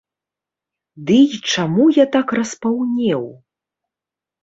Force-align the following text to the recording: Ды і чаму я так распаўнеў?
Ды 1.09 1.19
і 1.35 1.43
чаму 1.53 1.87
я 1.99 2.09
так 2.19 2.27
распаўнеў? 2.41 3.25